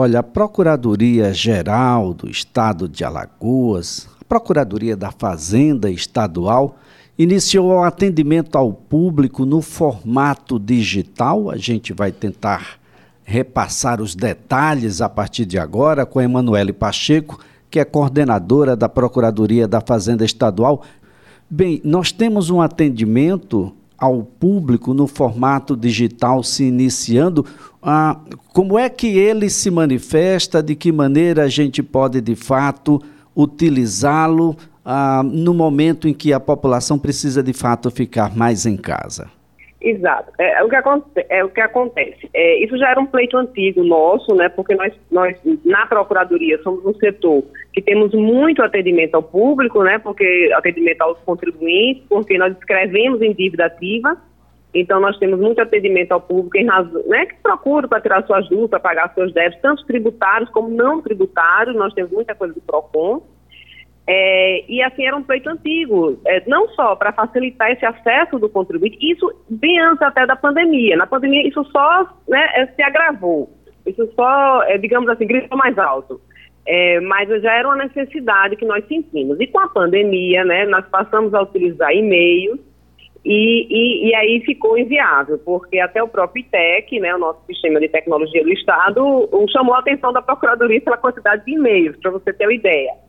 Olha, 0.00 0.20
a 0.20 0.22
Procuradoria-Geral 0.22 2.14
do 2.14 2.30
Estado 2.30 2.88
de 2.88 3.02
Alagoas, 3.04 4.08
a 4.20 4.24
Procuradoria 4.24 4.96
da 4.96 5.10
Fazenda 5.10 5.90
Estadual, 5.90 6.76
iniciou 7.18 7.72
o 7.72 7.82
atendimento 7.82 8.56
ao 8.56 8.72
público 8.72 9.44
no 9.44 9.60
formato 9.60 10.56
digital. 10.56 11.50
A 11.50 11.56
gente 11.56 11.92
vai 11.92 12.12
tentar 12.12 12.78
repassar 13.24 14.00
os 14.00 14.14
detalhes 14.14 15.00
a 15.00 15.08
partir 15.08 15.44
de 15.44 15.58
agora 15.58 16.06
com 16.06 16.20
a 16.20 16.24
Emanuele 16.24 16.72
Pacheco, 16.72 17.40
que 17.68 17.80
é 17.80 17.84
coordenadora 17.84 18.76
da 18.76 18.88
Procuradoria 18.88 19.66
da 19.66 19.80
Fazenda 19.80 20.24
Estadual. 20.24 20.84
Bem, 21.50 21.80
nós 21.82 22.12
temos 22.12 22.50
um 22.50 22.60
atendimento 22.60 23.74
ao 23.98 24.22
público 24.22 24.94
no 24.94 25.06
formato 25.06 25.76
digital 25.76 26.42
se 26.44 26.64
iniciando. 26.64 27.44
Ah, 27.82 28.20
como 28.52 28.78
é 28.78 28.88
que 28.88 29.08
ele 29.08 29.50
se 29.50 29.70
manifesta? 29.70 30.62
De 30.62 30.76
que 30.76 30.92
maneira 30.92 31.44
a 31.44 31.48
gente 31.48 31.82
pode, 31.82 32.20
de 32.20 32.36
fato, 32.36 33.02
utilizá-lo 33.34 34.56
ah, 34.84 35.22
no 35.24 35.52
momento 35.52 36.06
em 36.06 36.14
que 36.14 36.32
a 36.32 36.38
população 36.38 36.98
precisa, 36.98 37.42
de 37.42 37.52
fato, 37.52 37.90
ficar 37.90 38.36
mais 38.36 38.64
em 38.64 38.76
casa? 38.76 39.28
Exato. 39.80 40.32
É, 40.38 40.54
é, 40.54 40.64
o, 40.64 40.68
que 40.68 40.76
é 41.28 41.44
o 41.44 41.48
que 41.48 41.60
acontece. 41.60 42.28
É, 42.34 42.64
isso 42.64 42.76
já 42.76 42.90
era 42.90 43.00
um 43.00 43.06
pleito 43.06 43.36
antigo 43.36 43.84
nosso, 43.84 44.34
né? 44.34 44.48
Porque 44.48 44.74
nós, 44.74 44.92
nós, 45.10 45.36
na 45.64 45.86
Procuradoria, 45.86 46.60
somos 46.62 46.84
um 46.84 46.94
setor 46.94 47.44
que 47.72 47.80
temos 47.80 48.12
muito 48.12 48.60
atendimento 48.62 49.14
ao 49.14 49.22
público, 49.22 49.84
né? 49.84 49.98
Porque 49.98 50.50
atendimento 50.54 51.02
aos 51.02 51.18
contribuintes, 51.20 52.02
porque 52.08 52.36
nós 52.36 52.56
escrevemos 52.56 53.22
em 53.22 53.32
dívida 53.32 53.66
ativa. 53.66 54.16
Então, 54.74 55.00
nós 55.00 55.16
temos 55.18 55.38
muito 55.40 55.60
atendimento 55.60 56.12
ao 56.12 56.20
público 56.20 56.58
em 56.58 56.66
razão, 56.66 57.02
né, 57.06 57.24
que 57.24 57.36
procura 57.42 57.88
para 57.88 58.02
tirar 58.02 58.26
suas 58.26 58.46
dúvidas, 58.48 58.68
para 58.68 58.80
pagar 58.80 59.14
seus 59.14 59.32
débitos, 59.32 59.62
tanto 59.62 59.86
tributários 59.86 60.50
como 60.50 60.68
não 60.68 61.00
tributários. 61.00 61.74
Nós 61.74 61.94
temos 61.94 62.12
muita 62.12 62.34
coisa 62.34 62.52
do 62.52 62.60
PROCON. 62.60 63.22
É, 64.10 64.64
e 64.66 64.82
assim 64.82 65.06
era 65.06 65.14
um 65.14 65.22
pleito 65.22 65.50
antigo, 65.50 66.18
é, 66.26 66.42
não 66.46 66.66
só 66.70 66.96
para 66.96 67.12
facilitar 67.12 67.70
esse 67.70 67.84
acesso 67.84 68.38
do 68.38 68.48
contribuinte, 68.48 68.96
isso 69.02 69.30
bem 69.50 69.78
antes 69.80 70.00
até 70.00 70.26
da 70.26 70.34
pandemia. 70.34 70.96
Na 70.96 71.06
pandemia 71.06 71.46
isso 71.46 71.62
só 71.64 72.08
né, 72.26 72.48
é, 72.54 72.66
se 72.68 72.82
agravou, 72.82 73.50
isso 73.84 74.10
só, 74.14 74.62
é, 74.62 74.78
digamos 74.78 75.10
assim, 75.10 75.26
gritou 75.26 75.58
mais 75.58 75.76
alto. 75.78 76.18
É, 76.66 77.00
mas 77.00 77.28
já 77.42 77.52
era 77.52 77.68
uma 77.68 77.76
necessidade 77.76 78.56
que 78.56 78.64
nós 78.64 78.82
sentimos. 78.88 79.38
E 79.40 79.46
com 79.46 79.60
a 79.60 79.68
pandemia, 79.68 80.42
né, 80.42 80.64
nós 80.64 80.86
passamos 80.88 81.34
a 81.34 81.42
utilizar 81.42 81.92
e-mails 81.92 82.60
e, 83.24 83.66
e, 83.68 84.08
e, 84.08 84.14
aí 84.14 84.40
ficou 84.40 84.78
inviável, 84.78 85.38
porque 85.44 85.78
até 85.80 86.02
o 86.02 86.08
próprio 86.08 86.40
ITEC, 86.40 86.98
né, 86.98 87.14
o 87.14 87.18
nosso 87.18 87.44
sistema 87.46 87.78
de 87.78 87.88
tecnologia 87.88 88.42
do 88.42 88.52
Estado, 88.52 89.28
chamou 89.50 89.74
a 89.74 89.80
atenção 89.80 90.14
da 90.14 90.22
Procuradoria 90.22 90.80
pela 90.80 90.96
quantidade 90.96 91.44
de 91.44 91.52
e-mails, 91.52 91.96
para 91.98 92.10
você 92.10 92.32
ter 92.32 92.46
uma 92.46 92.54
ideia. 92.54 93.07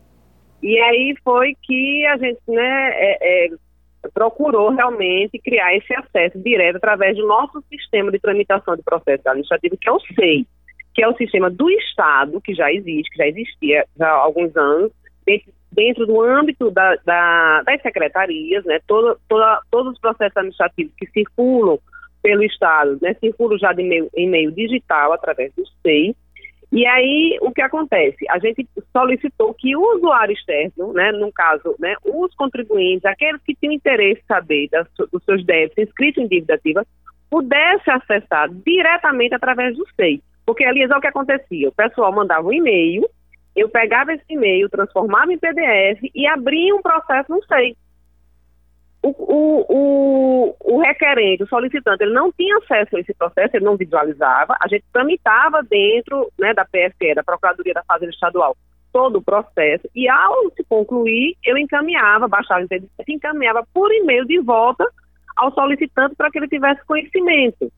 E 0.62 0.78
aí 0.78 1.14
foi 1.24 1.56
que 1.62 2.06
a 2.06 2.16
gente 2.18 2.40
né, 2.48 2.90
é, 2.92 3.46
é, 3.46 3.48
procurou 4.12 4.70
realmente 4.70 5.38
criar 5.38 5.74
esse 5.74 5.94
acesso 5.94 6.38
direto 6.38 6.76
através 6.76 7.16
do 7.16 7.26
nosso 7.26 7.62
sistema 7.68 8.10
de 8.10 8.18
tramitação 8.18 8.76
de 8.76 8.82
processo 8.82 9.22
administrativo, 9.26 9.76
que 9.78 9.88
é 9.88 9.92
o 9.92 10.00
SEI, 10.00 10.46
que 10.94 11.02
é 11.02 11.08
o 11.08 11.16
sistema 11.16 11.50
do 11.50 11.70
Estado, 11.70 12.40
que 12.40 12.54
já 12.54 12.72
existe, 12.72 13.10
que 13.10 13.18
já 13.18 13.26
existia 13.26 13.84
já 13.98 14.08
há 14.08 14.16
alguns 14.16 14.54
anos, 14.56 14.92
dentro, 15.24 15.52
dentro 15.72 16.06
do 16.06 16.20
âmbito 16.20 16.70
da, 16.70 16.96
da, 17.04 17.62
das 17.62 17.80
secretarias, 17.80 18.64
né, 18.64 18.80
toda, 18.86 19.16
toda, 19.28 19.60
todos 19.70 19.92
os 19.92 20.00
processos 20.00 20.36
administrativos 20.36 20.92
que 20.96 21.06
circulam 21.06 21.78
pelo 22.22 22.42
Estado, 22.42 22.98
né, 23.00 23.14
circulam 23.14 23.58
já 23.58 23.72
de 23.72 23.82
meio, 23.82 24.10
em 24.14 24.28
meio 24.28 24.52
digital, 24.52 25.12
através 25.12 25.54
do 25.54 25.64
SEI, 25.82 26.14
e 26.72 26.86
aí, 26.86 27.36
o 27.42 27.50
que 27.50 27.62
acontece? 27.62 28.24
A 28.30 28.38
gente 28.38 28.68
solicitou 28.92 29.52
que 29.54 29.74
o 29.76 29.96
usuário 29.96 30.32
externo, 30.32 30.92
né, 30.92 31.10
no 31.10 31.32
caso, 31.32 31.74
né, 31.80 31.96
os 32.04 32.32
contribuintes, 32.36 33.04
aqueles 33.04 33.42
que 33.42 33.56
tinham 33.56 33.74
interesse 33.74 34.20
em 34.20 34.26
saber 34.26 34.68
das, 34.70 34.86
dos 35.12 35.24
seus 35.24 35.44
débitos 35.44 35.78
inscritos 35.78 36.22
em 36.22 36.28
dívida 36.28 36.54
ativa, 36.54 36.86
pudesse 37.28 37.90
acessar 37.90 38.48
diretamente 38.64 39.34
através 39.34 39.76
do 39.76 39.84
SEI. 39.96 40.22
Porque, 40.46 40.64
aliás, 40.64 40.90
é 40.90 40.96
o 40.96 41.00
que 41.00 41.08
acontecia. 41.08 41.68
O 41.68 41.74
pessoal 41.74 42.12
mandava 42.12 42.46
um 42.46 42.52
e-mail, 42.52 43.08
eu 43.56 43.68
pegava 43.68 44.12
esse 44.12 44.24
e-mail, 44.28 44.68
transformava 44.68 45.32
em 45.32 45.38
PDF 45.38 46.08
e 46.14 46.26
abria 46.26 46.74
um 46.74 46.82
processo 46.82 47.32
no 47.32 47.44
SEI 47.46 47.76
o, 49.02 49.08
o, 49.08 49.66
o, 49.68 50.56
o, 50.60 50.78
requerente, 50.80 51.42
o 51.42 51.48
solicitante, 51.48 52.02
ele 52.02 52.12
não 52.12 52.30
tinha 52.32 52.56
acesso 52.58 52.96
a 52.96 53.00
esse 53.00 53.14
processo, 53.14 53.56
ele 53.56 53.64
não 53.64 53.76
visualizava, 53.76 54.56
a 54.60 54.68
gente 54.68 54.84
tramitava 54.92 55.62
dentro 55.62 56.30
né, 56.38 56.52
da 56.52 56.64
PFE, 56.64 57.14
da 57.14 57.22
Procuradoria 57.22 57.72
da 57.72 57.84
Fazenda 57.84 58.12
Estadual, 58.12 58.56
todo 58.92 59.18
o 59.18 59.22
processo, 59.22 59.88
e 59.94 60.08
ao 60.08 60.50
se 60.50 60.64
concluir, 60.64 61.36
ele 61.44 61.60
encaminhava, 61.60 62.28
baixava 62.28 62.64
o 62.64 63.12
encaminhava 63.12 63.66
por 63.72 63.90
e-mail 63.92 64.26
de 64.26 64.38
volta 64.40 64.84
ao 65.36 65.52
solicitante 65.54 66.14
para 66.14 66.30
que 66.30 66.38
ele 66.38 66.48
tivesse 66.48 66.84
conhecimento. 66.84 67.72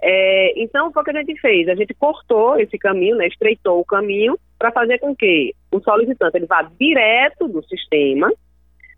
É, 0.00 0.60
então, 0.60 0.88
o 0.88 1.04
que 1.04 1.10
a 1.10 1.14
gente 1.14 1.40
fez, 1.40 1.68
a 1.68 1.74
gente 1.74 1.94
cortou 1.94 2.58
esse 2.58 2.76
caminho, 2.78 3.16
né, 3.16 3.26
estreitou 3.26 3.78
o 3.80 3.84
caminho, 3.84 4.36
para 4.58 4.72
fazer 4.72 4.98
com 4.98 5.14
que 5.14 5.54
o 5.70 5.80
solicitante 5.80 6.36
ele 6.36 6.46
vá 6.46 6.62
direto 6.78 7.46
do 7.46 7.62
sistema, 7.64 8.32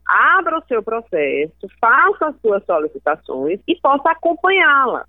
abra 0.07 0.59
o 0.59 0.65
seu 0.67 0.83
processo, 0.83 1.69
faça 1.81 2.29
as 2.29 2.37
suas 2.41 2.65
solicitações 2.65 3.61
e 3.67 3.77
possa 3.77 4.11
acompanhá-la. 4.11 5.07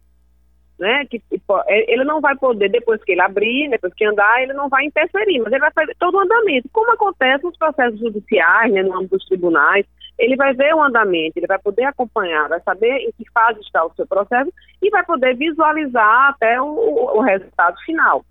Né? 0.78 1.06
Que, 1.06 1.22
é, 1.68 1.94
ele 1.94 2.04
não 2.04 2.20
vai 2.20 2.36
poder, 2.36 2.70
depois 2.70 3.02
que 3.04 3.14
ele 3.14 3.22
abrir, 3.22 3.70
depois 3.70 3.94
que 3.94 4.06
andar, 4.06 4.42
ele 4.42 4.54
não 4.54 4.68
vai 4.68 4.86
interferir, 4.86 5.40
mas 5.40 5.52
ele 5.52 5.62
vai 5.62 5.72
fazer 5.72 5.96
todo 5.98 6.16
o 6.16 6.20
andamento. 6.20 6.70
Como 6.72 6.92
acontece 6.92 7.44
nos 7.44 7.58
processos 7.58 8.00
judiciais, 8.00 8.74
né, 8.74 8.84
no 8.84 8.94
âmbito 8.94 9.18
dos 9.18 9.26
tribunais, 9.26 9.86
ele 10.18 10.36
vai 10.36 10.54
ver 10.54 10.74
o 10.74 10.82
andamento, 10.82 11.38
ele 11.38 11.48
vai 11.48 11.60
poder 11.60 11.84
acompanhar, 11.84 12.48
vai 12.48 12.62
saber 12.62 12.98
em 13.00 13.12
que 13.12 13.30
fase 13.32 13.60
está 13.62 13.86
o 13.86 13.94
seu 13.96 14.08
processo 14.08 14.52
e 14.82 14.90
vai 14.90 15.04
poder 15.06 15.36
visualizar 15.36 16.30
até 16.30 16.62
o, 16.62 16.66
o 16.66 17.22
resultado 17.22 17.78
final. 17.86 18.26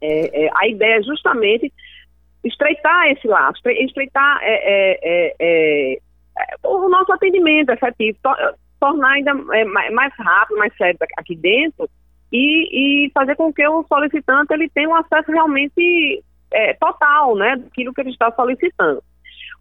É, 0.00 0.44
é, 0.44 0.50
a 0.54 0.68
ideia 0.68 0.98
é 0.98 1.02
justamente 1.02 1.72
estreitar 2.44 3.08
esse 3.08 3.26
laço, 3.26 3.60
estreitar 3.68 4.38
é, 4.42 4.54
é, 4.54 5.34
é, 5.40 5.94
é, 5.94 5.98
o 6.64 6.88
nosso 6.88 7.12
atendimento 7.12 7.70
efetivo, 7.70 8.18
to, 8.22 8.30
tornar 8.80 9.12
ainda 9.12 9.30
é, 9.52 9.64
mais 9.64 10.12
rápido, 10.18 10.58
mais 10.58 10.76
sério 10.76 10.98
aqui 11.16 11.34
dentro 11.34 11.88
e, 12.32 13.06
e, 13.06 13.10
fazer 13.12 13.36
com 13.36 13.52
que 13.52 13.66
o 13.66 13.84
solicitante 13.84 14.52
ele 14.52 14.68
tenha 14.70 14.88
um 14.88 14.94
acesso 14.94 15.30
realmente 15.30 16.22
total, 16.78 17.34
né, 17.34 17.56
daquilo 17.56 17.92
que 17.92 18.00
ele 18.00 18.10
está 18.10 18.30
solicitando. 18.30 19.02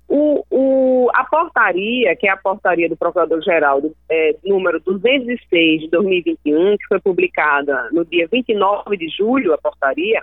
O, 0.08 0.46
o, 0.52 1.10
a 1.14 1.24
portaria, 1.24 2.16
que 2.16 2.28
é 2.28 2.32
a 2.32 2.38
portaria 2.38 2.90
do 2.90 2.98
Procurador-Geral, 2.98 3.82
é, 4.10 4.36
número 4.44 4.80
206 4.80 5.82
de 5.82 5.90
2021, 5.90 6.78
que 6.78 6.88
foi 6.88 7.00
publicada 7.00 7.90
no 7.92 8.06
dia 8.06 8.28
29 8.32 8.96
de 8.98 9.08
julho, 9.10 9.54
a 9.54 9.58
portaria, 9.58 10.22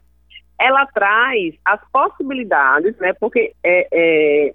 ela 0.60 0.86
traz 0.86 1.54
as 1.64 1.80
possibilidades, 1.90 2.96
né, 2.98 3.14
porque 3.18 3.54
é, 3.64 3.88
é, 3.90 4.54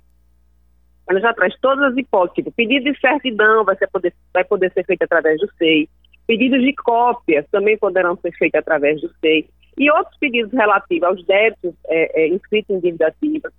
ela 1.10 1.20
já 1.20 1.34
traz 1.34 1.54
todas 1.60 1.92
as 1.92 1.98
hipóteses, 1.98 2.36
tipo, 2.36 2.52
pedido 2.52 2.92
de 2.92 3.00
certidão 3.00 3.66
vai, 3.66 3.76
ser 3.76 3.88
poder, 3.88 4.14
vai 4.32 4.44
poder 4.44 4.72
ser 4.72 4.86
feito 4.86 5.02
através 5.02 5.42
do 5.42 5.52
SEI, 5.58 5.90
pedidos 6.28 6.62
de 6.62 6.74
cópias 6.74 7.46
também 7.52 7.78
poderão 7.78 8.16
ser 8.18 8.32
feitos 8.38 8.60
através 8.60 9.02
do 9.02 9.12
SEI, 9.20 9.48
e 9.78 9.92
outros 9.92 10.16
pedidos 10.20 10.54
relativos 10.54 11.04
aos 11.04 11.26
débitos 11.26 11.74
é, 11.88 12.22
é, 12.22 12.28
inscritos 12.28 12.76
em 12.76 12.80
dívida 12.80 13.08
ativa, 13.08 13.52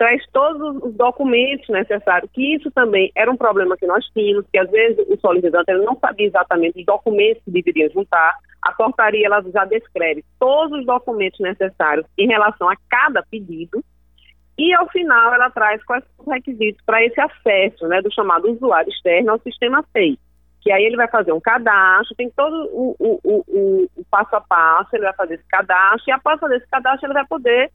traz 0.00 0.24
todos 0.32 0.82
os 0.82 0.94
documentos 0.94 1.68
necessários, 1.68 2.30
que 2.32 2.54
isso 2.54 2.70
também 2.70 3.12
era 3.14 3.30
um 3.30 3.36
problema 3.36 3.76
que 3.76 3.86
nós 3.86 4.02
tínhamos, 4.14 4.46
que 4.50 4.58
às 4.58 4.70
vezes 4.70 4.98
o 5.06 5.20
solicitante 5.20 5.74
não 5.74 5.94
sabia 5.98 6.26
exatamente 6.26 6.80
os 6.80 6.86
documentos 6.86 7.44
que 7.44 7.50
deveria 7.50 7.90
juntar, 7.90 8.32
a 8.62 8.72
portaria 8.72 9.26
ela 9.26 9.42
já 9.52 9.66
descreve 9.66 10.24
todos 10.38 10.78
os 10.78 10.86
documentos 10.86 11.38
necessários 11.40 12.06
em 12.16 12.26
relação 12.26 12.70
a 12.70 12.76
cada 12.88 13.22
pedido 13.24 13.84
e 14.56 14.72
ao 14.72 14.88
final 14.88 15.34
ela 15.34 15.50
traz 15.50 15.84
quais 15.84 16.02
são 16.02 16.24
os 16.24 16.32
requisitos 16.32 16.82
para 16.86 17.04
esse 17.04 17.20
acesso, 17.20 17.86
né, 17.86 18.00
do 18.00 18.10
chamado 18.10 18.50
usuário 18.50 18.88
externo 18.88 19.32
ao 19.32 19.40
sistema 19.40 19.84
SEI. 19.92 20.18
Que 20.62 20.72
aí 20.72 20.82
ele 20.82 20.96
vai 20.96 21.08
fazer 21.08 21.32
um 21.32 21.40
cadastro, 21.40 22.16
tem 22.16 22.30
todo 22.30 22.56
o, 22.72 22.96
o, 22.98 23.20
o, 23.22 23.90
o 23.96 24.04
passo 24.10 24.34
a 24.34 24.40
passo, 24.40 24.96
ele 24.96 25.04
vai 25.04 25.14
fazer 25.14 25.34
esse 25.34 25.46
cadastro, 25.46 26.04
e 26.08 26.12
após 26.12 26.40
fazer 26.40 26.56
esse 26.56 26.68
cadastro, 26.68 27.06
ele 27.06 27.14
vai 27.14 27.26
poder 27.26 27.70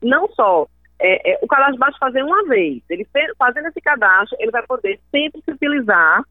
não 0.00 0.28
só 0.28 0.68
é, 1.00 1.32
é, 1.32 1.38
o 1.42 1.46
cadastro 1.46 1.78
basta 1.78 1.98
fazer 1.98 2.22
uma 2.22 2.44
vez. 2.44 2.82
Ele 2.88 3.06
fazendo 3.38 3.68
esse 3.68 3.80
cadastro, 3.80 4.36
ele 4.40 4.50
vai 4.50 4.64
poder 4.66 4.98
sempre 5.10 5.42
se 5.44 5.50
utilizar 5.50 6.22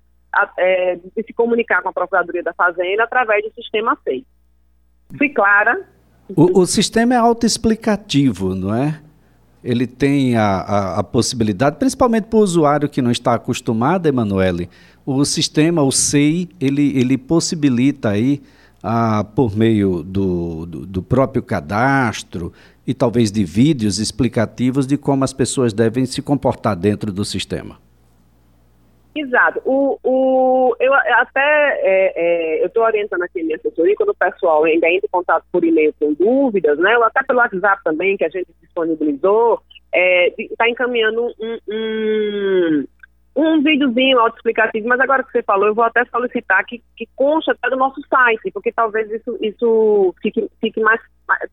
é, 0.57 0.95
de 0.95 1.23
se 1.23 1.33
comunicar 1.33 1.81
com 1.81 1.89
a 1.89 1.93
Procuradoria 1.93 2.43
da 2.43 2.53
Fazenda 2.53 3.03
através 3.03 3.43
do 3.43 3.53
sistema 3.53 3.97
SEI. 4.03 4.25
Fui 5.17 5.29
clara? 5.29 5.81
O, 6.35 6.61
o 6.61 6.65
sistema 6.65 7.13
é 7.13 7.17
autoexplicativo, 7.17 8.55
não 8.55 8.73
é? 8.73 8.99
Ele 9.63 9.85
tem 9.87 10.35
a, 10.35 10.43
a, 10.43 10.99
a 10.99 11.03
possibilidade, 11.03 11.77
principalmente 11.77 12.25
para 12.25 12.39
o 12.39 12.41
usuário 12.41 12.89
que 12.89 13.01
não 13.01 13.11
está 13.11 13.33
acostumado, 13.35 14.07
Emanuele, 14.07 14.69
o 15.05 15.23
sistema, 15.23 15.81
o 15.81 15.91
SEI, 15.91 16.49
ele, 16.59 16.97
ele 16.97 17.17
possibilita 17.17 18.09
aí 18.09 18.41
ah, 18.83 19.25
por 19.35 19.55
meio 19.55 20.03
do, 20.03 20.65
do, 20.65 20.85
do, 20.85 21.01
próprio 21.01 21.41
cadastro 21.41 22.51
e 22.85 22.93
talvez 22.93 23.31
de 23.31 23.45
vídeos 23.45 23.97
explicativos 23.97 24.85
de 24.85 24.97
como 24.97 25.23
as 25.23 25.31
pessoas 25.31 25.71
devem 25.71 26.05
se 26.05 26.21
comportar 26.21 26.75
dentro 26.75 27.11
do 27.11 27.23
sistema. 27.23 27.77
Exato. 29.15 29.61
O, 29.63 29.97
o, 30.03 30.75
eu 30.79 30.93
até 30.93 31.39
é, 31.81 32.13
é, 32.15 32.63
eu 32.63 32.67
estou 32.67 32.83
orientando 32.83 33.21
aqui 33.21 33.41
a 33.41 33.43
minha 33.43 33.55
assessoria 33.55 33.95
quando 33.95 34.09
o 34.09 34.15
pessoal 34.15 34.63
ainda 34.65 34.89
entra 34.89 35.05
em 35.05 35.11
contato 35.11 35.45
por 35.51 35.63
e-mail 35.63 35.93
com 35.99 36.13
dúvidas, 36.13 36.77
né? 36.79 36.97
Ou 36.97 37.03
até 37.03 37.23
pelo 37.23 37.39
WhatsApp 37.39 37.81
também, 37.85 38.17
que 38.17 38.25
a 38.25 38.29
gente 38.29 38.47
disponibilizou, 38.59 39.61
está 39.93 39.99
é, 39.99 40.33
tá 40.57 40.67
encaminhando 40.67 41.31
um, 41.39 41.57
um, 41.69 42.85
um 43.35 43.63
videozinho 43.63 44.19
autoexplicativo, 44.19 44.87
mas 44.87 44.99
agora 44.99 45.23
que 45.23 45.31
você 45.31 45.41
falou, 45.41 45.67
eu 45.67 45.75
vou 45.75 45.83
até 45.83 46.05
solicitar 46.05 46.63
que, 46.65 46.83
que 46.95 47.07
conste 47.15 47.51
até 47.51 47.69
do 47.69 47.77
nosso 47.77 47.99
site, 48.07 48.51
porque 48.51 48.71
talvez 48.71 49.09
isso, 49.09 49.37
isso 49.41 50.13
fique, 50.21 50.47
fique 50.61 50.79
mais, 50.81 51.01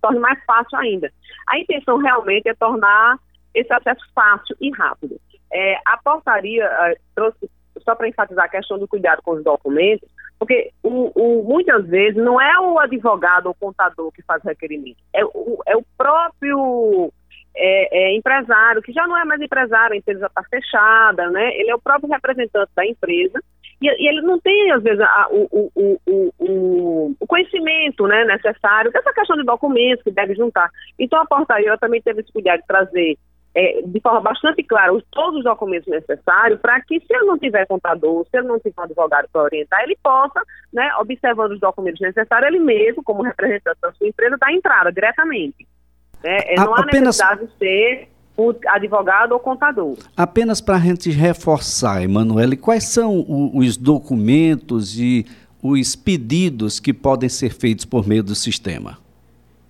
torne 0.01 0.19
mais 0.19 0.43
fácil 0.45 0.79
ainda. 0.79 1.11
A 1.49 1.59
intenção 1.59 1.97
realmente 1.97 2.49
é 2.49 2.55
tornar 2.55 3.19
esse 3.55 3.73
acesso 3.73 4.05
fácil 4.15 4.57
e 4.61 4.71
rápido. 4.71 5.19
É, 5.53 5.77
a 5.87 5.97
portaria 5.97 6.67
uh, 6.67 7.01
trouxe, 7.15 7.51
só 7.83 7.95
para 7.95 8.09
enfatizar 8.09 8.45
a 8.45 8.49
questão 8.49 8.79
do 8.79 8.87
cuidado 8.87 9.23
com 9.23 9.33
os 9.33 9.43
documentos, 9.43 10.09
porque 10.39 10.71
o, 10.83 11.11
o, 11.15 11.45
muitas 11.45 11.87
vezes 11.87 12.17
não 12.17 12.41
é 12.41 12.59
o 12.61 12.79
advogado 12.79 13.47
ou 13.47 13.55
contador 13.55 14.13
que 14.13 14.23
faz 14.23 14.43
o 14.45 14.49
requerimento, 14.49 14.99
é 15.13 15.25
o, 15.25 15.63
é 15.67 15.77
o 15.77 15.85
próprio 15.97 17.13
é, 17.57 17.99
é, 17.99 18.17
empresário, 18.17 18.83
que 18.83 18.93
já 18.93 19.07
não 19.07 19.17
é 19.17 19.25
mais 19.25 19.41
empresário, 19.41 19.95
a 19.95 19.99
empresa 19.99 20.27
está 20.27 20.43
fechada, 20.45 21.31
né? 21.31 21.55
Ele 21.57 21.71
é 21.71 21.75
o 21.75 21.81
próprio 21.81 22.11
representante 22.11 22.71
da 22.75 22.87
empresa 22.87 23.41
e, 23.81 23.87
e 23.87 24.09
ele 24.09 24.21
não 24.23 24.39
tem, 24.39 24.71
às 24.73 24.83
vezes, 24.83 25.01
a, 25.01 25.29
o, 25.31 25.71
o, 25.75 26.01
o, 26.07 27.17
o, 27.19 27.27
conhecimento 27.27 28.07
né, 28.07 28.25
necessário 28.25 28.93
dessa 28.93 29.13
questão 29.13 29.37
de 29.37 29.45
documentos 29.45 30.05
que 30.05 30.11
deve 30.11 30.35
juntar. 30.35 30.71
Então, 30.99 31.21
a 31.21 31.27
portaria 31.27 31.77
também 31.79 32.03
teve 32.03 32.21
esse 32.21 32.33
cuidado 32.33 32.61
de 32.61 32.67
trazer 32.67 33.19
é, 33.55 33.83
de 33.85 34.01
forma 34.01 34.21
bastante 34.21 34.63
clara 34.63 34.93
os, 34.93 35.03
todos 35.11 35.39
os 35.39 35.45
documentos 35.45 35.89
necessários 35.89 36.61
para 36.61 36.81
que, 36.83 37.01
se 37.01 37.07
ele 37.13 37.25
não 37.25 37.39
tiver 37.39 37.67
contador, 37.67 38.25
se 38.31 38.37
ele 38.37 38.47
não 38.47 38.61
tiver 38.61 38.83
advogado 38.83 39.29
para 39.33 39.43
orientar, 39.43 39.83
ele 39.83 39.97
possa, 40.03 40.41
né, 40.73 40.89
observando 41.01 41.53
os 41.53 41.61
documentos 41.61 42.01
necessários, 42.01 42.49
ele 42.49 42.63
mesmo, 42.63 43.03
como 43.03 43.23
representante 43.23 43.81
da 43.81 43.93
sua 43.93 44.07
empresa, 44.07 44.37
dar 44.39 44.53
entrada 44.53 44.93
diretamente. 44.93 45.67
Né? 46.23 46.39
É, 46.47 46.55
não 46.57 46.75
há 46.75 46.81
Apenas... 46.81 47.19
necessidade 47.19 47.47
de 47.47 47.59
ser 47.59 48.09
o 48.37 48.55
advogado 48.69 49.33
ou 49.33 49.39
contador. 49.39 49.99
Apenas 50.17 50.61
para 50.61 50.77
a 50.77 50.79
gente 50.79 51.11
reforçar, 51.11 52.03
Emanuele, 52.03 52.57
quais 52.57 52.85
são 52.85 53.25
os 53.55 53.77
documentos 53.77 54.99
e 54.99 55.27
os 55.63 55.95
pedidos 55.95 56.81
que 56.81 56.93
podem 56.93 57.29
ser 57.29 57.51
feitos 57.53 57.85
por 57.85 58.07
meio 58.09 58.23
do 58.23 58.35
sistema? 58.35 58.99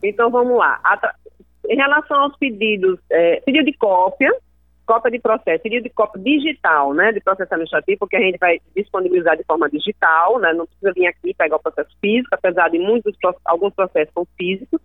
Então 0.02 0.30
vamos 0.30 0.56
lá. 0.56 0.80
Em 1.68 1.76
relação 1.76 2.20
aos 2.20 2.36
pedidos, 2.36 2.98
é, 3.10 3.40
pedido 3.40 3.64
de 3.64 3.72
cópia, 3.72 4.32
cópia 4.86 5.10
de 5.10 5.18
processo, 5.20 5.62
pedido 5.62 5.84
de 5.84 5.90
cópia 5.90 6.20
digital, 6.22 6.94
né, 6.94 7.12
de 7.12 7.20
processo 7.20 7.52
administrativo, 7.52 7.98
porque 8.00 8.16
a 8.16 8.20
gente 8.20 8.38
vai 8.38 8.60
disponibilizar 8.74 9.36
de 9.36 9.44
forma 9.44 9.68
digital, 9.68 10.38
né, 10.38 10.52
não 10.52 10.66
precisa 10.66 10.92
vir 10.92 11.06
aqui 11.06 11.34
pegar 11.34 11.56
o 11.56 11.62
processo 11.62 11.90
físico, 12.00 12.34
apesar 12.34 12.68
de 12.70 12.78
muitos 12.78 13.16
alguns 13.44 13.72
processos 13.74 14.12
são 14.12 14.26
físicos. 14.36 14.80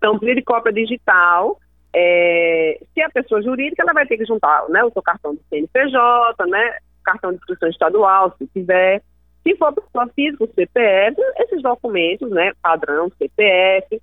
Então, 0.00 0.18
pedido 0.18 0.36
de 0.36 0.44
cópia 0.44 0.72
digital, 0.72 1.60
é, 1.94 2.80
se 2.94 3.02
a 3.02 3.10
pessoa 3.10 3.42
jurídica, 3.42 3.82
ela 3.82 3.92
vai 3.92 4.06
ter 4.06 4.16
que 4.16 4.24
juntar 4.24 4.66
né, 4.70 4.82
o 4.82 4.90
seu 4.90 5.02
cartão 5.02 5.34
do 5.34 5.42
CNPJ, 5.50 6.46
né, 6.46 6.78
cartão 7.04 7.30
de 7.30 7.36
inscrição 7.36 7.68
estadual, 7.68 8.34
se 8.38 8.46
tiver. 8.46 9.02
Se 9.42 9.54
for 9.56 9.74
pessoa 9.74 10.08
física, 10.14 10.44
o 10.44 10.54
CPF, 10.54 11.20
esses 11.36 11.62
documentos, 11.62 12.30
né, 12.30 12.52
padrão, 12.62 13.12
CPF, 13.18 14.00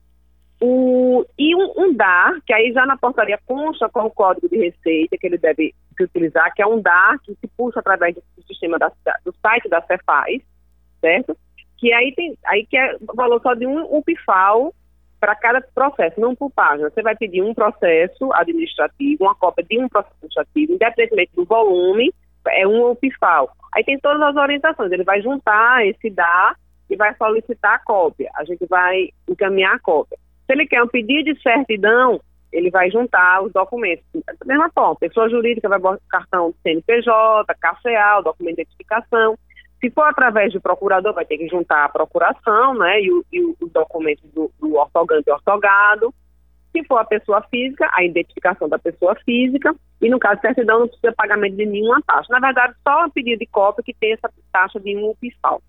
o, 0.62 1.26
e 1.38 1.56
um, 1.56 1.74
um, 1.78 1.96
DAR, 1.96 2.40
que 2.46 2.54
aí 2.54 2.72
já 2.74 2.86
na 2.86 2.96
portaria 2.96 3.40
consta 3.46 3.90
com 3.90 4.02
o 4.02 4.12
código 4.12 4.48
de 4.48 4.58
receita 4.58 5.18
que 5.18 5.26
ele 5.26 5.38
deve 5.40 5.74
utilizar, 6.00 6.54
que 6.54 6.62
é 6.62 6.68
um 6.68 6.80
DAR 6.80 7.20
que 7.24 7.34
se 7.34 7.48
puxa 7.58 7.80
através 7.80 8.14
do, 8.14 8.22
sistema 8.48 8.78
da, 8.78 8.92
do 9.26 9.34
site 9.42 9.68
da 9.68 9.82
Cefaz, 9.82 10.42
certo? 11.02 11.36
Que 11.78 11.92
aí 11.92 12.14
tem, 12.16 12.38
aí 12.46 12.66
que 12.66 12.78
é 12.78 12.96
o 12.96 13.16
valor 13.16 13.42
só 13.42 13.54
de 13.54 13.66
um 13.66 13.84
UPFAL 13.98 14.74
para 15.20 15.36
cada 15.36 15.62
processo, 15.62 16.20
não 16.20 16.36
por 16.36 16.52
página. 16.52 16.90
Você 16.90 17.02
vai 17.02 17.16
pedir 17.16 17.42
um 17.42 17.54
processo 17.54 18.32
administrativo, 18.34 19.24
uma 19.24 19.36
cópia 19.36 19.66
de 19.68 19.80
um 19.80 19.90
processo 19.90 20.16
administrativo, 20.18 20.74
independentemente 20.74 21.32
do 21.36 21.46
volume, 21.46 22.14
é 22.50 22.68
um 22.68 22.92
UPFAL. 22.92 23.50
Aí 23.74 23.84
tem 23.84 24.00
todas 24.00 24.22
as 24.22 24.36
orientações, 24.36 24.92
ele 24.92 25.04
vai 25.04 25.22
juntar 25.22 25.86
esse 25.86 26.10
DAR 26.10 26.56
e 26.90 26.96
vai 26.96 27.14
solicitar 27.16 27.76
a 27.76 27.80
cópia. 27.80 28.32
A 28.36 28.44
gente 28.46 28.66
vai 28.68 29.10
encaminhar 29.28 29.76
a 29.76 29.80
cópia. 29.80 30.18
Se 30.46 30.54
ele 30.54 30.66
quer 30.66 30.82
um 30.82 30.88
pedido 30.88 31.34
de 31.34 31.42
certidão, 31.42 32.22
ele 32.52 32.70
vai 32.70 32.90
juntar 32.90 33.42
os 33.44 33.52
documentos. 33.52 34.06
Da 34.14 34.46
mesma 34.46 34.70
forma, 34.74 34.96
pessoa 34.96 35.30
jurídica 35.30 35.68
vai 35.68 35.80
botar 35.80 36.02
cartão 36.10 36.54
CNPJ, 36.64 37.46
o 38.20 38.22
documento 38.22 38.56
de 38.56 38.62
identificação. 38.62 39.38
Se 39.80 39.92
for 39.92 40.04
através 40.04 40.54
do 40.54 40.62
procurador, 40.62 41.14
vai 41.14 41.26
ter 41.26 41.38
que 41.38 41.48
juntar 41.48 41.86
a 41.86 41.90
procuração, 41.90 42.74
né, 42.76 43.02
e, 43.02 43.12
o, 43.12 43.26
e 43.32 43.42
os 43.44 43.72
documentos 43.72 44.24
do, 44.34 44.52
do 44.60 44.76
ortogante 44.76 45.30
ortogado. 45.30 46.14
Se 46.72 46.84
for 46.86 46.98
a 46.98 47.06
pessoa 47.06 47.42
física, 47.50 47.90
a 47.94 48.04
identificação 48.04 48.68
da 48.68 48.80
pessoa 48.80 49.16
física. 49.24 49.76
E 50.02 50.10
no 50.10 50.20
caso 50.20 50.36
de 50.36 50.42
certidão, 50.42 50.80
não 50.80 50.88
precisa 50.88 51.14
pagamento 51.14 51.56
de 51.56 51.66
nenhuma 51.66 52.02
taxa. 52.06 52.28
Na 52.30 52.40
verdade, 52.40 52.74
só 52.88 53.06
o 53.06 53.12
pedido 53.12 53.40
de 53.40 53.48
cópia 53.48 53.84
que 53.84 53.94
tem 53.94 54.14
essa 54.14 54.30
taxa 54.52 54.80
de 54.80 54.96
um 54.96 55.14
fiscal. 55.20 55.62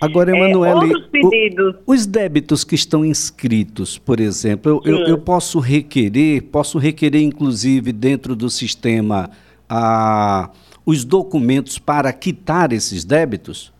Agora, 0.00 0.30
Emanuele, 0.30 0.92
é, 0.92 1.80
os 1.84 2.06
débitos 2.06 2.62
que 2.62 2.76
estão 2.76 3.04
inscritos, 3.04 3.98
por 3.98 4.20
exemplo, 4.20 4.80
eu, 4.84 4.92
eu, 4.92 5.06
eu, 5.08 5.18
posso 5.18 5.58
requerer, 5.58 6.42
posso 6.44 6.78
requerer, 6.78 7.22
inclusive, 7.22 7.92
dentro 7.92 8.36
do 8.36 8.48
sistema, 8.48 9.28
a 9.68 10.50
os 10.88 11.04
documentos 11.04 11.78
para 11.78 12.10
quitar 12.14 12.72
esses 12.72 13.04
débitos? 13.04 13.70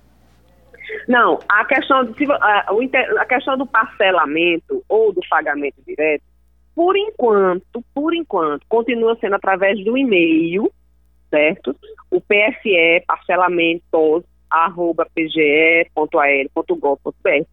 Não, 1.09 1.39
a 1.49 1.65
questão, 1.65 2.05
de, 2.05 2.27
a, 2.31 3.25
questão 3.25 3.57
do 3.57 3.65
parcelamento 3.65 4.85
ou 4.87 5.11
do 5.11 5.23
pagamento 5.31 5.77
direto, 5.87 6.23
por 6.75 6.95
enquanto, 6.99 7.83
por 7.95 8.15
enquanto, 8.15 8.67
continua 8.69 9.17
sendo 9.23 9.37
através 9.37 9.83
do 9.83 9.97
e-mail, 9.97 10.71
certo? 11.31 11.75
O 12.11 12.21
PSE, 12.21 13.03
parcelamentos, 13.07 14.25
arroba 14.51 15.07
pge.al.gov.br. 15.15 16.11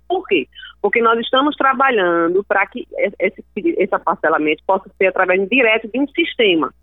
Por 0.06 0.28
quê? 0.28 0.50
Porque 0.82 1.02
nós 1.02 1.18
estamos 1.22 1.56
trabalhando 1.56 2.44
para 2.44 2.68
que 2.68 2.86
esse, 3.20 3.42
esse 3.56 4.00
parcelamento 4.04 4.62
possa 4.68 4.92
ser 4.98 5.06
através 5.08 5.48
direto 5.48 5.88
de 5.88 5.98
um 5.98 6.08
sistema. 6.10 6.74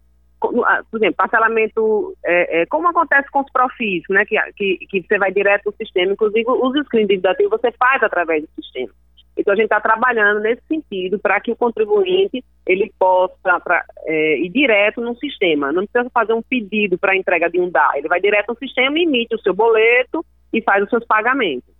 Ah, 0.64 0.82
por 0.90 0.98
exemplo, 0.98 1.14
parcelamento, 1.16 2.16
é, 2.24 2.62
é, 2.62 2.66
como 2.66 2.88
acontece 2.88 3.30
com 3.30 3.40
os 3.40 3.50
profis, 3.52 4.02
né, 4.10 4.24
que, 4.24 4.36
que, 4.56 4.86
que 4.86 5.02
você 5.02 5.18
vai 5.18 5.32
direto 5.32 5.66
no 5.66 5.74
sistema, 5.76 6.12
inclusive 6.12 6.44
os 6.48 6.84
screen 6.86 7.04
individuativos 7.04 7.60
você 7.60 7.72
faz 7.72 8.02
através 8.02 8.42
do 8.42 8.62
sistema. 8.62 8.92
Então 9.36 9.52
a 9.52 9.56
gente 9.56 9.64
está 9.64 9.80
trabalhando 9.80 10.40
nesse 10.40 10.62
sentido 10.66 11.18
para 11.18 11.40
que 11.40 11.50
o 11.50 11.56
contribuinte 11.56 12.44
ele 12.66 12.92
possa 12.98 13.60
pra, 13.60 13.84
é, 14.04 14.38
ir 14.38 14.50
direto 14.50 15.00
no 15.00 15.16
sistema. 15.16 15.72
Não 15.72 15.86
precisa 15.86 16.10
fazer 16.10 16.34
um 16.34 16.42
pedido 16.42 16.98
para 16.98 17.16
entrega 17.16 17.48
de 17.48 17.58
um 17.58 17.70
DA. 17.70 17.92
Ele 17.94 18.08
vai 18.08 18.20
direto 18.20 18.48
no 18.50 18.58
sistema, 18.58 18.98
emite 18.98 19.34
o 19.34 19.40
seu 19.40 19.54
boleto 19.54 20.24
e 20.52 20.60
faz 20.60 20.82
os 20.84 20.90
seus 20.90 21.04
pagamentos. 21.06 21.72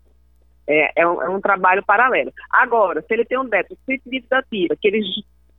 É, 0.67 1.03
é, 1.03 1.07
um, 1.07 1.23
é 1.23 1.29
um, 1.29 1.41
trabalho 1.41 1.85
paralelo. 1.85 2.33
Agora, 2.51 3.03
se 3.03 3.13
ele 3.13 3.25
tem 3.25 3.39
um 3.39 3.45
débito 3.45 3.77
ativa, 4.31 4.77
que 4.81 4.89
ele, 4.89 5.03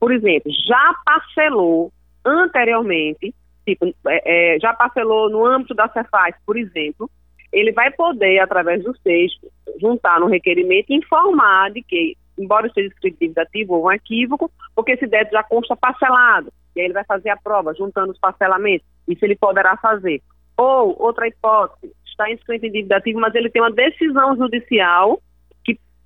por 0.00 0.10
exemplo, 0.10 0.50
já 0.66 0.94
parcelou 1.04 1.92
anteriormente, 2.24 3.34
tipo, 3.66 3.86
é, 4.06 4.54
é, 4.54 4.60
já 4.60 4.72
parcelou 4.74 5.30
no 5.30 5.44
âmbito 5.44 5.74
da 5.74 5.88
Cefaz, 5.88 6.34
por 6.46 6.56
exemplo, 6.56 7.10
ele 7.52 7.72
vai 7.72 7.90
poder, 7.90 8.40
através 8.40 8.82
do 8.82 8.96
sexto, 8.98 9.48
juntar 9.80 10.18
no 10.20 10.26
requerimento 10.26 10.90
informar 10.90 11.70
de 11.70 11.82
que, 11.82 12.16
embora 12.38 12.70
seja 12.72 12.88
escrito 12.88 13.18
dívida 13.20 13.46
ou 13.68 13.86
um 13.86 13.92
equívoco, 13.92 14.50
porque 14.74 14.92
esse 14.92 15.06
débito 15.06 15.32
já 15.32 15.42
consta 15.42 15.76
parcelado, 15.76 16.52
e 16.74 16.80
aí 16.80 16.86
ele 16.86 16.94
vai 16.94 17.04
fazer 17.04 17.30
a 17.30 17.36
prova, 17.36 17.74
juntando 17.74 18.12
os 18.12 18.18
parcelamentos, 18.18 18.86
isso 19.06 19.24
ele 19.24 19.36
poderá 19.36 19.76
fazer. 19.76 20.20
Ou, 20.56 21.00
outra 21.00 21.28
hipótese, 21.28 21.92
está 22.04 22.30
inscrito 22.30 22.66
em 22.66 22.72
dívida 22.72 23.02
mas 23.16 23.34
ele 23.34 23.50
tem 23.50 23.62
uma 23.62 23.72
decisão 23.72 24.36
judicial 24.36 25.20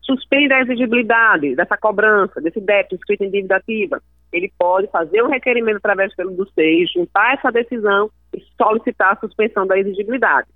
suspende 0.09 0.55
a 0.55 0.63
exigibilidade 0.63 1.55
dessa 1.55 1.77
cobrança, 1.77 2.41
desse 2.41 2.61
débito 2.61 2.95
escrito 2.95 3.25
em 3.25 3.31
dívida 3.31 3.57
ativa, 3.57 4.01
ele 4.33 4.53
pode 4.59 4.87
fazer 4.89 5.23
um 5.23 5.29
requerimento 5.29 5.77
através 5.77 6.13
do 6.17 6.49
SEI, 6.55 6.87
juntar 6.87 7.35
essa 7.35 7.51
decisão 7.51 8.11
e 8.35 8.43
solicitar 8.57 9.13
a 9.13 9.21
suspensão 9.21 9.67
da 9.67 9.79
exigibilidade. 9.79 10.49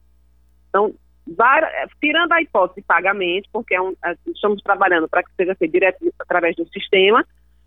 Então, 0.69 0.95
vai, 1.27 1.63
tirando 2.01 2.33
a 2.33 2.43
hipótese 2.43 2.81
de 2.81 2.87
pagamento, 2.87 3.49
porque 3.53 3.75
é 3.75 3.81
um, 3.81 3.95
é, 4.05 4.15
estamos 4.27 4.63
trabalhando 4.63 5.09
para 5.09 5.23
que 5.23 5.31
seja 5.37 5.55
feito 5.55 5.73
direto 5.73 5.99
através 6.19 6.57
do 6.57 6.67
sistema, 6.69 7.25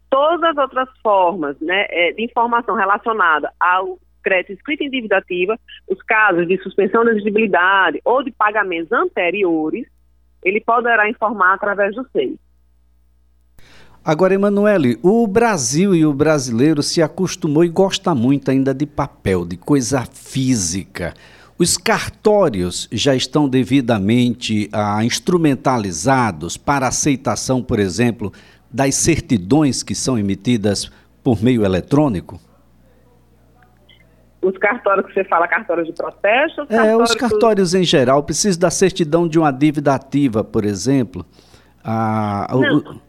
todas 0.10 0.44
as 0.50 0.58
outras 0.58 0.90
formas 1.02 1.60
né, 1.60 1.86
é, 1.90 2.12
de 2.14 2.24
informação 2.24 2.76
relacionada 2.76 3.52
ao 3.60 4.00
crédito 4.24 4.54
escrito 4.54 4.84
em 4.84 4.90
dívida 4.90 5.18
ativa, 5.18 5.60
os 5.88 6.02
casos 6.02 6.48
de 6.48 6.58
suspensão 6.64 7.06
da 7.06 7.12
exigibilidade 7.12 8.02
ou 8.04 8.24
de 8.24 8.32
pagamentos 8.32 8.92
anteriores, 8.92 9.88
ele 10.44 10.62
poderá 10.62 11.08
informar 11.08 11.54
através 11.54 11.94
do 11.96 12.08
SEI. 12.10 12.36
Agora, 14.06 14.36
Emanuele, 14.36 15.00
o 15.02 15.26
Brasil 15.26 15.96
e 15.96 16.06
o 16.06 16.14
brasileiro 16.14 16.84
se 16.84 17.02
acostumou 17.02 17.66
e 17.66 17.70
gosta 17.70 18.14
muito 18.14 18.52
ainda 18.52 18.72
de 18.72 18.86
papel, 18.86 19.44
de 19.44 19.58
coisa 19.58 20.06
física. 20.06 21.16
Os 21.58 21.76
cartórios 21.76 22.88
já 22.92 23.16
estão 23.16 23.50
devidamente 23.50 24.70
ah, 24.72 25.04
instrumentalizados 25.04 26.56
para 26.56 26.88
aceitação, 26.88 27.64
por 27.64 27.80
exemplo, 27.80 28.32
das 28.70 28.94
certidões 28.94 29.82
que 29.82 29.96
são 29.96 30.20
emitidas 30.20 30.92
por 31.24 31.42
meio 31.42 31.66
eletrônico? 31.66 32.40
Os 34.40 34.56
cartórios 34.60 35.08
que 35.08 35.14
você 35.16 35.24
fala, 35.24 35.48
cartórios 35.48 35.88
de 35.88 35.94
protesto? 35.94 36.68
É, 36.70 36.96
os 36.96 37.16
cartórios 37.16 37.74
em 37.74 37.84
geral. 37.84 38.22
Preciso 38.22 38.60
da 38.60 38.70
certidão 38.70 39.28
de 39.28 39.40
uma 39.40 39.50
dívida 39.50 39.96
ativa, 39.96 40.44
por 40.44 40.64
exemplo. 40.64 41.26
Ah, 41.84 42.48
Não. 42.52 42.78
O, 42.78 43.05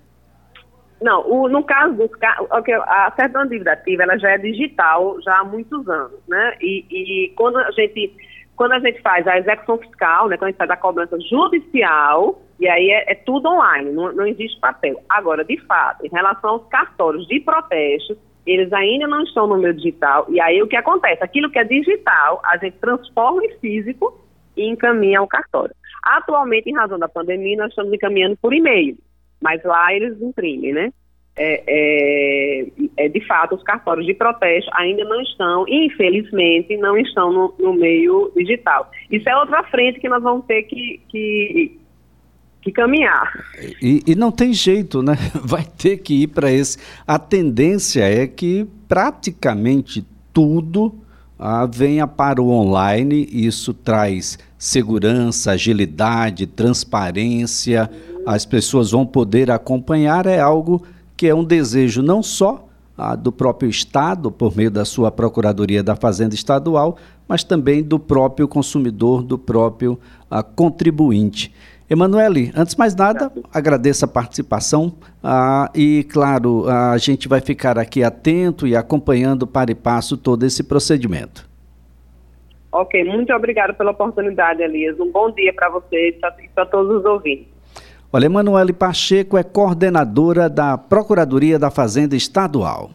não, 1.00 1.28
o, 1.28 1.48
no 1.48 1.62
caso 1.62 1.94
dos 1.94 2.10
a 2.22 3.12
certidão 3.14 3.46
de 3.46 3.68
ativa 3.68 4.02
ela 4.02 4.18
já 4.18 4.30
é 4.30 4.38
digital 4.38 5.20
já 5.22 5.40
há 5.40 5.44
muitos 5.44 5.86
anos, 5.88 6.18
né? 6.26 6.56
E, 6.60 6.84
e, 6.90 7.28
quando 7.36 7.58
a 7.58 7.70
gente 7.72 8.14
quando 8.56 8.72
a 8.72 8.78
gente 8.78 9.02
faz 9.02 9.26
a 9.26 9.36
execução 9.36 9.76
fiscal, 9.76 10.28
né, 10.28 10.38
quando 10.38 10.44
a 10.44 10.50
gente 10.50 10.56
faz 10.56 10.70
a 10.70 10.76
cobrança 10.78 11.18
judicial, 11.20 12.40
e 12.58 12.66
aí 12.66 12.90
é, 12.90 13.12
é 13.12 13.14
tudo 13.14 13.50
online, 13.50 13.92
não, 13.92 14.10
não 14.14 14.26
existe 14.26 14.58
papel. 14.58 14.98
Agora, 15.10 15.44
de 15.44 15.60
fato, 15.66 16.06
em 16.06 16.08
relação 16.08 16.50
aos 16.50 16.66
cartórios 16.68 17.26
de 17.26 17.38
protesto, 17.40 18.16
eles 18.46 18.72
ainda 18.72 19.06
não 19.08 19.22
estão 19.24 19.46
no 19.46 19.58
meio 19.58 19.74
digital, 19.74 20.24
e 20.30 20.40
aí 20.40 20.62
o 20.62 20.66
que 20.66 20.76
acontece? 20.76 21.22
Aquilo 21.22 21.50
que 21.50 21.58
é 21.58 21.64
digital, 21.64 22.40
a 22.42 22.56
gente 22.56 22.78
transforma 22.78 23.44
em 23.44 23.58
físico 23.58 24.18
e 24.56 24.66
encaminha 24.66 25.18
ao 25.18 25.26
cartório. 25.26 25.74
Atualmente, 26.02 26.70
em 26.70 26.74
razão 26.74 26.98
da 26.98 27.08
pandemia, 27.08 27.58
nós 27.58 27.68
estamos 27.68 27.92
encaminhando 27.92 28.38
por 28.40 28.54
e-mail 28.54 28.96
mas 29.40 29.62
lá 29.64 29.92
eles 29.94 30.20
imprimem, 30.20 30.72
né? 30.72 30.92
É, 31.38 31.62
é, 31.66 32.66
é, 32.96 33.08
de 33.10 33.20
fato, 33.26 33.56
os 33.56 33.62
cartórios 33.62 34.06
de 34.06 34.14
protesto 34.14 34.70
ainda 34.74 35.04
não 35.04 35.20
estão, 35.20 35.66
infelizmente, 35.68 36.78
não 36.78 36.96
estão 36.96 37.30
no, 37.30 37.54
no, 37.58 37.74
meio 37.74 38.32
digital. 38.34 38.90
Isso 39.10 39.28
é 39.28 39.36
outra 39.36 39.62
frente 39.64 40.00
que 40.00 40.08
nós 40.08 40.22
vamos 40.22 40.46
ter 40.46 40.62
que, 40.62 40.98
que, 41.10 41.78
que 42.62 42.72
caminhar. 42.72 43.30
E, 43.82 44.02
e, 44.06 44.14
não 44.14 44.32
tem 44.32 44.54
jeito, 44.54 45.02
né? 45.02 45.12
Vai 45.44 45.64
ter 45.64 45.98
que 45.98 46.22
ir 46.22 46.28
para 46.28 46.50
esse. 46.50 46.78
A 47.06 47.18
tendência 47.18 48.02
é 48.02 48.26
que 48.26 48.66
praticamente 48.88 50.02
tudo 50.32 50.94
ah, 51.38 51.66
venha 51.70 52.06
para 52.06 52.40
o 52.40 52.48
online, 52.48 53.28
isso 53.30 53.74
traz 53.74 54.38
segurança, 54.58 55.52
agilidade, 55.52 56.46
transparência 56.46 57.90
as 58.26 58.44
pessoas 58.44 58.90
vão 58.90 59.06
poder 59.06 59.52
acompanhar 59.52 60.26
é 60.26 60.40
algo 60.40 60.82
que 61.16 61.28
é 61.28 61.34
um 61.34 61.44
desejo 61.44 62.02
não 62.02 62.24
só 62.24 62.66
ah, 62.98 63.14
do 63.14 63.30
próprio 63.30 63.70
Estado, 63.70 64.30
por 64.30 64.56
meio 64.56 64.70
da 64.70 64.84
sua 64.84 65.12
Procuradoria 65.12 65.82
da 65.82 65.94
Fazenda 65.94 66.34
Estadual, 66.34 66.96
mas 67.28 67.44
também 67.44 67.82
do 67.82 67.98
próprio 67.98 68.48
consumidor, 68.48 69.22
do 69.22 69.38
próprio 69.38 69.98
ah, 70.28 70.42
contribuinte. 70.42 71.54
Emanuele, 71.88 72.50
antes 72.56 72.74
de 72.74 72.78
mais 72.80 72.96
nada, 72.96 73.30
agradeço 73.52 74.04
a 74.04 74.08
participação 74.08 74.92
ah, 75.22 75.70
e, 75.72 76.04
claro, 76.10 76.68
a 76.68 76.98
gente 76.98 77.28
vai 77.28 77.40
ficar 77.40 77.78
aqui 77.78 78.02
atento 78.02 78.66
e 78.66 78.74
acompanhando 78.74 79.46
para 79.46 79.70
e 79.70 79.74
passo 79.74 80.16
todo 80.16 80.44
esse 80.44 80.64
procedimento. 80.64 81.48
Ok, 82.72 83.04
muito 83.04 83.32
obrigado 83.32 83.72
pela 83.74 83.92
oportunidade, 83.92 84.62
Elias. 84.62 84.98
Um 84.98 85.12
bom 85.12 85.30
dia 85.30 85.52
para 85.52 85.70
você 85.70 86.08
e 86.08 86.48
para 86.48 86.66
todos 86.66 86.96
os 86.96 87.04
ouvintes. 87.04 87.55
Olha, 88.12 88.26
Emanuele 88.26 88.72
Pacheco 88.72 89.36
é 89.36 89.42
coordenadora 89.42 90.48
da 90.48 90.78
Procuradoria 90.78 91.58
da 91.58 91.70
Fazenda 91.70 92.14
Estadual. 92.14 92.90